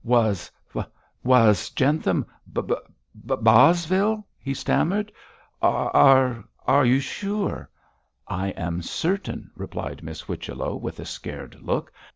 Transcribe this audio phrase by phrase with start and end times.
[0.03, 0.33] 'W
[1.23, 2.75] was Jentham Bos
[3.13, 5.11] Bosvile?' he stammered.
[5.61, 7.69] 'Are are you sure?'
[8.27, 11.91] 'I am certain,' replied Miss Whichello, with a scared look.